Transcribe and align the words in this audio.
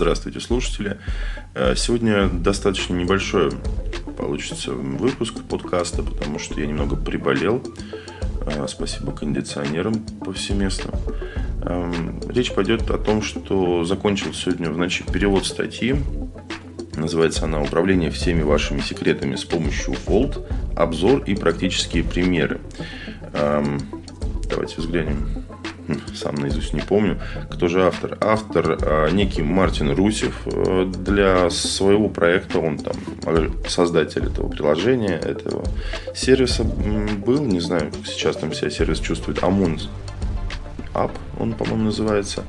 Здравствуйте, 0.00 0.40
слушатели. 0.40 0.96
Э, 1.54 1.74
сегодня 1.76 2.26
достаточно 2.26 2.94
небольшой 2.94 3.50
получится 4.16 4.72
выпуск 4.72 5.34
подкаста, 5.46 6.02
потому 6.02 6.38
что 6.38 6.58
я 6.58 6.66
немного 6.66 6.96
приболел. 6.96 7.62
Э, 8.46 8.66
спасибо 8.66 9.12
кондиционерам 9.12 9.92
повсеместно. 10.24 10.92
Эм, 11.64 12.18
речь 12.30 12.50
пойдет 12.50 12.90
о 12.90 12.96
том, 12.96 13.20
что 13.20 13.84
закончил 13.84 14.32
сегодня 14.32 14.70
в 14.70 14.78
ночи 14.78 15.04
перевод 15.04 15.44
статьи. 15.44 15.94
Называется 16.94 17.44
она 17.44 17.60
«Управление 17.60 18.10
всеми 18.10 18.40
вашими 18.40 18.80
секретами 18.80 19.36
с 19.36 19.44
помощью 19.44 19.96
Vault. 20.06 20.50
Обзор 20.76 21.24
и 21.24 21.34
практические 21.34 22.04
примеры». 22.04 22.58
Эм, 23.34 23.78
давайте 24.48 24.76
взглянем 24.78 25.44
сам 26.14 26.36
наизусть 26.36 26.72
не 26.72 26.80
помню, 26.80 27.20
кто 27.50 27.68
же 27.68 27.84
автор. 27.86 28.16
Автор 28.20 28.78
э, 28.80 29.10
некий 29.10 29.42
Мартин 29.42 29.90
Русев. 29.92 30.42
Э, 30.46 30.84
для 30.86 31.50
своего 31.50 32.08
проекта 32.08 32.58
он 32.58 32.78
там 32.78 32.96
создатель 33.68 34.26
этого 34.26 34.48
приложения, 34.48 35.16
этого 35.16 35.64
сервиса 36.14 36.64
был, 36.64 37.44
не 37.44 37.60
знаю, 37.60 37.90
как 37.92 38.06
сейчас 38.06 38.36
там 38.36 38.52
себя 38.52 38.70
сервис 38.70 39.00
чувствует, 39.00 39.42
Амун 39.42 39.78
App, 40.94 41.12
он, 41.38 41.52
по-моему, 41.52 41.84
называется. 41.84 42.44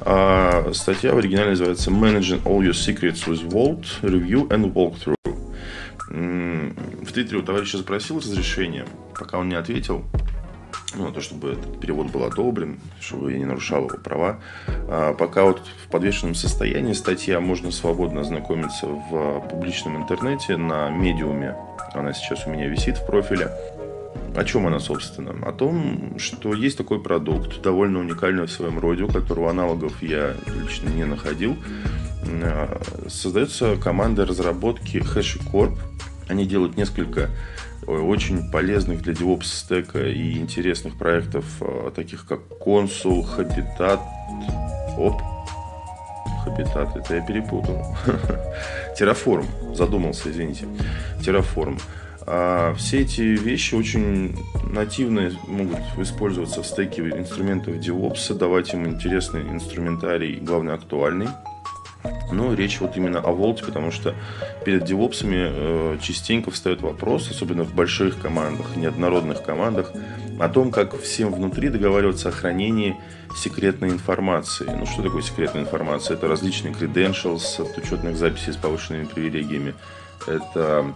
А 0.00 0.70
статья 0.72 1.12
в 1.12 1.18
оригинале 1.18 1.50
называется 1.50 1.90
Managing 1.90 2.42
All 2.44 2.60
Your 2.60 2.72
Secrets 2.72 3.26
with 3.26 3.48
Vault, 3.48 3.84
Review 4.02 4.48
and 4.48 4.72
Walkthrough. 4.72 5.16
В 6.10 7.12
Твиттере 7.12 7.38
у 7.38 7.42
товарища 7.42 7.78
запросил 7.78 8.18
разрешение, 8.18 8.84
пока 9.16 9.38
он 9.38 9.48
не 9.48 9.54
ответил, 9.54 10.04
ну, 10.94 11.12
то, 11.12 11.20
чтобы 11.20 11.52
этот 11.52 11.80
перевод 11.80 12.10
был 12.10 12.24
одобрен, 12.24 12.80
чтобы 13.00 13.32
я 13.32 13.38
не 13.38 13.44
нарушал 13.44 13.86
его 13.86 13.98
права. 13.98 14.40
А 14.88 15.14
пока 15.14 15.44
вот 15.44 15.62
в 15.84 15.88
подвешенном 15.88 16.34
состоянии 16.34 16.92
статья 16.94 17.40
можно 17.40 17.70
свободно 17.70 18.22
ознакомиться 18.22 18.86
в 18.86 19.40
публичном 19.48 19.96
интернете 19.96 20.56
на 20.56 20.90
медиуме. 20.90 21.56
Она 21.92 22.12
сейчас 22.12 22.46
у 22.46 22.50
меня 22.50 22.68
висит 22.68 22.98
в 22.98 23.06
профиле. 23.06 23.50
О 24.36 24.44
чем 24.44 24.66
она, 24.66 24.78
собственно? 24.78 25.34
О 25.46 25.52
том, 25.52 26.18
что 26.18 26.54
есть 26.54 26.78
такой 26.78 27.00
продукт, 27.00 27.62
довольно 27.62 27.98
уникальный 27.98 28.46
в 28.46 28.50
своем 28.50 28.78
роде, 28.78 29.04
у 29.04 29.08
которого 29.08 29.50
аналогов 29.50 30.02
я 30.02 30.34
лично 30.62 30.88
не 30.88 31.04
находил. 31.04 31.56
А, 32.42 32.80
создается 33.08 33.76
команда 33.76 34.26
разработки 34.26 34.98
HashiCorp. 34.98 35.76
Они 36.28 36.46
делают 36.46 36.76
несколько 36.76 37.28
очень 37.86 38.50
полезных 38.50 39.02
для 39.02 39.12
DevOps 39.12 39.44
стека 39.44 40.06
и 40.06 40.38
интересных 40.38 40.98
проектов, 40.98 41.44
а, 41.60 41.90
таких 41.90 42.26
как 42.26 42.40
Consul, 42.64 43.24
Habitat, 43.36 44.00
оп, 44.98 45.20
Habitat, 46.46 46.98
это 46.98 47.14
я 47.14 47.20
перепутал. 47.26 47.82
Terraform, 48.98 49.74
задумался, 49.74 50.30
извините. 50.30 50.66
Terraform. 51.20 51.80
А 52.26 52.74
все 52.74 53.00
эти 53.00 53.22
вещи 53.22 53.74
очень 53.74 54.36
нативно 54.72 55.32
могут 55.48 55.80
использоваться 55.98 56.62
в 56.62 56.66
стеке 56.66 57.02
инструментов 57.02 57.74
DevOps, 57.76 58.34
давать 58.34 58.72
им 58.74 58.86
интересный 58.86 59.42
инструментарий, 59.42 60.38
главное, 60.38 60.74
актуальный. 60.74 61.28
Но 62.32 62.54
речь 62.54 62.80
вот 62.80 62.96
именно 62.96 63.18
о 63.18 63.32
Волте, 63.32 63.64
потому 63.64 63.90
что 63.90 64.14
перед 64.64 64.84
девопсами 64.84 65.48
э, 65.50 65.98
частенько 66.00 66.50
встает 66.50 66.80
вопрос, 66.80 67.30
особенно 67.30 67.64
в 67.64 67.74
больших 67.74 68.20
командах, 68.20 68.76
неоднородных 68.76 69.42
командах, 69.42 69.92
о 70.38 70.48
том, 70.48 70.70
как 70.70 70.98
всем 71.00 71.32
внутри 71.32 71.68
договариваться 71.68 72.28
о 72.28 72.32
хранении 72.32 72.96
секретной 73.36 73.90
информации. 73.90 74.64
Ну, 74.64 74.86
что 74.86 75.02
такое 75.02 75.22
секретная 75.22 75.62
информация? 75.62 76.16
Это 76.16 76.28
различные 76.28 76.72
credentials 76.72 77.60
от 77.60 77.76
учетных 77.76 78.16
записей 78.16 78.52
с 78.52 78.56
повышенными 78.56 79.04
привилегиями. 79.04 79.74
Это 80.26 80.94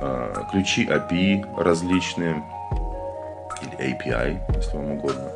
э, 0.00 0.34
ключи 0.52 0.86
API 0.86 1.62
различные, 1.62 2.42
или 3.62 3.94
API, 3.94 4.38
если 4.56 4.76
вам 4.76 4.92
угодно. 4.92 5.30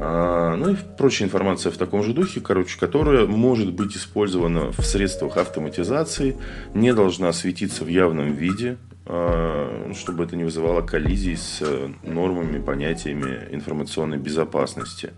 А, 0.00 0.56
ну 0.56 0.70
и 0.70 0.76
прочая 0.98 1.28
информация 1.28 1.70
в 1.70 1.76
таком 1.76 2.02
же 2.02 2.12
духе, 2.12 2.40
короче, 2.40 2.78
которая 2.78 3.26
может 3.26 3.72
быть 3.72 3.96
использована 3.96 4.72
в 4.72 4.82
средствах 4.82 5.36
автоматизации, 5.36 6.36
не 6.74 6.92
должна 6.92 7.32
светиться 7.32 7.84
в 7.84 7.88
явном 7.88 8.32
виде, 8.32 8.76
а, 9.06 9.92
чтобы 9.94 10.24
это 10.24 10.36
не 10.36 10.44
вызывало 10.44 10.82
коллизий 10.82 11.36
с 11.36 11.62
нормами, 12.02 12.60
понятиями 12.60 13.48
информационной 13.52 14.18
безопасности. 14.18 15.12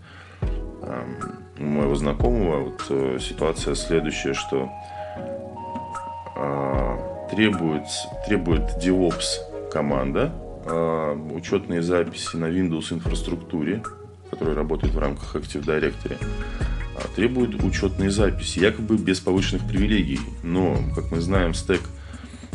А, 0.81 1.05
у 1.59 1.63
моего 1.63 1.95
знакомого 1.95 2.65
вот 2.65 2.85
э, 2.89 3.17
ситуация 3.19 3.73
следующая, 3.73 4.33
что 4.35 4.69
требует, 7.31 7.87
требует 8.27 8.61
DevOps 8.79 9.71
команда 9.71 10.31
учетные 11.33 11.81
записи 11.81 12.35
на 12.35 12.45
Windows 12.45 12.93
инфраструктуре, 12.93 13.81
который 14.29 14.53
работает 14.53 14.93
в 14.93 14.99
рамках 14.99 15.35
Active 15.35 15.63
Directory, 15.63 16.17
а, 16.95 17.07
требует 17.15 17.63
учетной 17.63 18.09
записи, 18.09 18.59
якобы 18.59 18.97
без 18.97 19.19
повышенных 19.19 19.67
привилегий. 19.67 20.19
Но, 20.43 20.77
как 20.95 21.11
мы 21.11 21.21
знаем, 21.21 21.53
стек, 21.53 21.81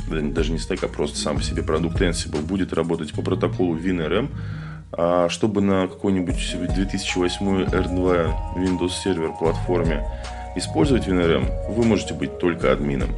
даже 0.09 0.53
не 0.53 0.59
стек, 0.59 0.83
а 0.84 0.88
просто 0.88 1.19
сам 1.19 1.37
по 1.37 1.43
себе 1.43 1.62
продукт 1.62 2.00
Ansible 2.00 2.43
будет 2.43 2.72
работать 2.72 3.12
по 3.12 3.22
протоколу 3.22 3.77
WinRM, 3.77 4.28
а 4.93 5.28
чтобы 5.28 5.62
на 5.62 5.88
какой-нибудь 5.88 6.56
2008 6.75 7.65
R2 7.65 8.56
Windows 8.56 8.93
Server 9.04 9.37
платформе 9.39 10.06
использовать 10.56 11.06
WinRM, 11.06 11.72
вы 11.72 11.84
можете 11.84 12.15
быть 12.15 12.39
только 12.39 12.72
админом 12.72 13.10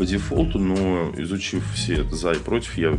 по 0.00 0.06
дефолту, 0.06 0.58
но 0.58 1.12
изучив 1.18 1.62
все 1.74 2.04
за 2.04 2.32
и 2.32 2.38
против, 2.38 2.78
я 2.78 2.96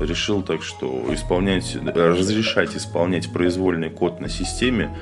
решил 0.00 0.40
так, 0.42 0.62
что 0.62 1.12
исполнять, 1.12 1.76
разрешать 1.84 2.76
исполнять 2.76 3.32
произвольный 3.32 3.90
код 3.90 4.20
на 4.20 4.28
системе, 4.28 4.96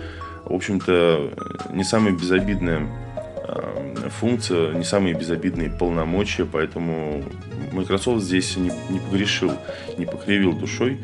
в 0.47 0.55
общем-то, 0.55 1.35
не 1.75 1.85
самая 1.85 2.15
безобидная 2.15 2.89
а, 3.37 4.09
функция, 4.19 4.73
не 4.73 4.85
самые 4.85 5.15
безобидные 5.15 5.69
полномочия, 5.69 6.47
поэтому 6.47 7.23
Microsoft 7.71 8.25
здесь 8.25 8.57
не, 8.57 8.73
не 8.89 8.99
погрешил, 8.99 9.53
не 9.99 10.07
покривил 10.07 10.55
душой. 10.55 11.01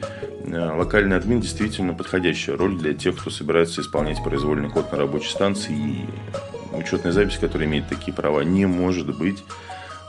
А, 0.47 0.75
локальный 0.75 1.19
админ 1.19 1.43
действительно 1.43 1.93
подходящая 1.93 2.57
роль 2.57 2.79
для 2.79 2.95
тех, 2.95 3.19
кто 3.19 3.29
собирается 3.29 3.83
исполнять 3.83 4.25
произвольный 4.25 4.71
код 4.71 4.93
на 4.93 4.97
рабочей 4.97 5.29
станции. 5.29 5.75
И 5.75 6.07
учетная 6.75 7.13
запись, 7.13 7.37
которая 7.39 7.69
имеет 7.69 7.87
такие 7.91 8.15
права, 8.15 8.41
не 8.41 8.65
может 8.65 9.15
быть 9.15 9.45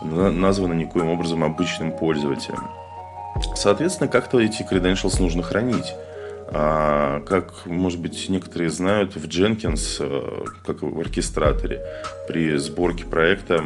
названо 0.04 0.74
никоим 0.74 1.10
образом 1.10 1.44
обычным 1.44 1.92
пользователем. 1.92 2.70
Соответственно, 3.56 4.08
как-то 4.08 4.40
эти 4.40 4.62
credentials 4.62 5.20
нужно 5.22 5.44
хранить. 5.44 5.94
А, 6.56 7.22
как, 7.22 7.66
может 7.66 8.00
быть, 8.00 8.30
некоторые 8.30 8.70
знают, 8.70 9.16
в 9.16 9.26
Jenkins, 9.28 9.98
э, 10.00 10.46
как 10.66 10.84
в 10.84 11.00
оркестраторе, 11.00 11.82
при 12.28 12.58
сборке 12.58 13.06
проекта, 13.06 13.64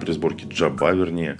при 0.00 0.12
сборке 0.12 0.46
джаба, 0.48 0.92
вернее, 0.92 1.38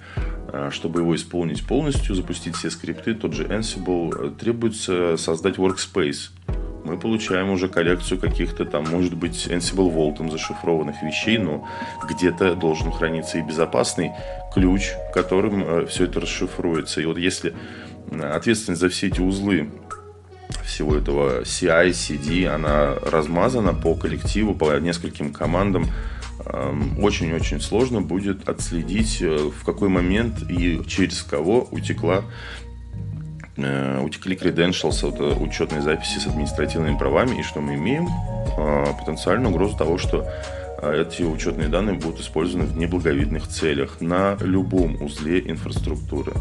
э, 0.53 0.69
чтобы 0.73 1.01
его 1.01 1.15
исполнить 1.15 1.67
полностью, 1.67 2.15
запустить 2.15 2.57
все 2.57 2.71
скрипты, 2.71 3.15
тот 3.15 3.33
же 3.33 3.45
Ansible, 3.45 4.15
э, 4.19 4.31
требуется 4.39 5.17
создать 5.17 5.57
workspace– 5.57 6.31
мы 6.87 6.97
получаем 6.97 7.51
уже 7.51 7.69
коллекцию 7.69 8.21
каких-то 8.21 8.65
там, 8.65 8.85
может 8.89 9.15
быть, 9.15 9.49
Ansible 9.49 9.93
Vault 9.93 10.31
зашифрованных 10.31 11.03
вещей, 11.03 11.37
но 11.37 11.67
где-то 12.09 12.55
должен 12.55 12.93
храниться 12.93 13.39
и 13.39 13.43
безопасный 13.43 14.13
ключ, 14.55 14.93
которым 15.13 15.65
э, 15.65 15.87
все 15.87 16.05
это 16.05 16.21
расшифруется. 16.21 17.01
И 17.01 17.07
вот 17.07 17.19
если 17.19 17.55
ответственность 18.23 18.81
за 18.81 18.89
все 18.89 19.09
эти 19.09 19.21
узлы 19.21 19.69
всего 20.65 20.95
этого 20.95 21.43
CI, 21.43 21.91
CD, 21.91 22.47
она 22.47 22.95
размазана 23.03 23.75
по 23.75 23.97
коллективу, 23.97 24.55
по 24.55 24.79
нескольким 24.79 25.33
командам, 25.33 25.87
эм, 26.45 27.03
очень-очень 27.03 27.61
сложно 27.61 28.01
будет 28.01 28.49
отследить, 28.49 29.21
э, 29.23 29.37
в 29.37 29.65
какой 29.65 29.89
момент 29.89 30.49
и 30.49 30.83
через 30.87 31.23
кого 31.23 31.67
утекла 31.73 32.23
утекли 33.57 34.37
credentials, 34.37 35.09
это 35.09 35.39
учетные 35.41 35.83
записи 35.83 36.19
с 36.19 36.27
административными 36.27 36.97
правами, 36.99 37.41
и 37.41 37.43
что 37.43 37.61
мы 37.61 37.75
имеем? 37.75 38.09
Э, 38.57 38.93
потенциальную 38.99 39.51
угрозу 39.51 39.77
того, 39.77 39.99
что 39.99 40.27
э, 40.83 41.03
эти 41.03 41.23
учетные 41.23 41.69
данные 41.69 41.97
будут 41.97 42.21
использованы 42.21 42.67
в 42.67 42.77
неблаговидных 42.77 43.49
целях 43.49 44.01
на 44.01 44.37
любом 44.41 45.03
узле 45.03 45.41
инфраструктуры 45.41 46.33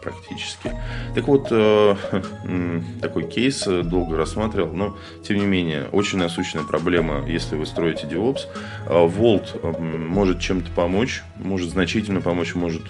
практически. 0.00 0.72
Так 1.14 1.26
вот, 1.26 1.48
такой 3.00 3.28
кейс 3.28 3.64
долго 3.64 4.16
рассматривал, 4.16 4.72
но 4.72 4.96
тем 5.22 5.38
не 5.38 5.46
менее, 5.46 5.88
очень 5.92 6.18
насущная 6.18 6.62
проблема, 6.62 7.24
если 7.26 7.56
вы 7.56 7.66
строите 7.66 8.06
DevOps. 8.06 8.40
Vault 8.86 9.80
может 9.80 10.40
чем-то 10.40 10.70
помочь, 10.72 11.22
может 11.36 11.70
значительно 11.70 12.20
помочь, 12.20 12.54
может 12.54 12.82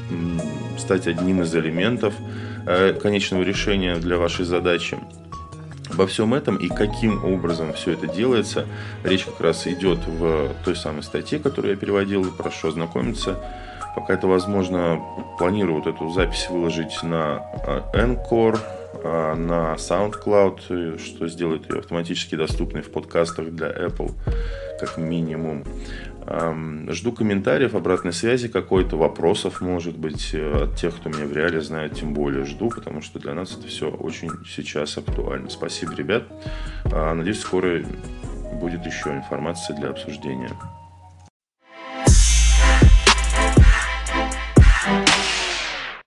стать 0.79 1.07
одним 1.07 1.43
из 1.43 1.55
элементов 1.55 2.15
Э, 2.71 2.93
конечного 2.93 3.43
решения 3.45 3.97
для 3.97 4.19
вашей 4.19 4.45
задачи. 4.45 4.99
Обо 5.91 6.07
всем 6.07 6.35
этом 6.35 6.57
и 6.57 6.69
каким 6.69 7.25
образом 7.25 7.73
все 7.73 7.93
это 7.93 8.07
делается, 8.07 8.67
речь 9.05 9.25
как 9.25 9.41
раз 9.41 9.67
идет 9.67 10.01
в 10.07 10.51
той 10.67 10.77
самой 10.77 11.03
статье, 11.03 11.39
которую 11.39 11.73
я 11.73 11.79
переводил, 11.79 12.31
прошу 12.31 12.69
ознакомиться. 12.69 13.43
Пока 13.99 14.15
это 14.15 14.29
возможно, 14.29 15.03
планирую 15.39 15.83
вот 15.83 15.89
эту 15.89 16.09
запись 16.11 16.47
выложить 16.49 17.03
на 17.03 17.43
Encore, 17.93 18.57
а, 19.03 19.35
на 19.35 19.75
SoundCloud, 19.75 20.99
что 21.01 21.27
сделает 21.27 21.69
ее 21.69 21.81
автоматически 21.81 22.37
доступной 22.37 22.83
в 22.83 22.93
подкастах 22.93 23.51
для 23.51 23.69
Apple, 23.69 24.13
как 24.79 24.99
минимум. 24.99 25.65
Жду 26.91 27.11
комментариев, 27.11 27.75
обратной 27.75 28.13
связи 28.13 28.47
какой-то, 28.47 28.97
вопросов, 28.97 29.61
может 29.61 29.97
быть, 29.97 30.31
э, 30.35 30.65
от 30.65 30.77
тех, 30.77 30.95
кто 30.95 31.09
меня 31.09 31.25
в 31.25 31.33
реале 31.33 31.61
знает, 31.63 31.95
тем 31.95 32.13
более 32.13 32.45
жду, 32.45 32.69
потому 32.69 33.01
что 33.01 33.19
для 33.19 33.33
нас 33.35 33.57
это 33.57 33.67
все 33.67 33.91
очень 33.91 34.31
сейчас 34.47 34.97
актуально. 34.99 35.49
Спасибо, 35.49 35.95
ребят. 35.95 36.25
А, 36.93 37.15
надеюсь, 37.15 37.41
скоро 37.41 37.83
будет 38.61 38.85
еще 38.87 39.11
информация 39.11 39.75
для 39.77 39.89
обсуждения. 39.89 40.51